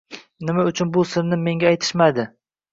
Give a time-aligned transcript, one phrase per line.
[0.47, 2.29] Nima uchun bu sirni menga aytishmaydi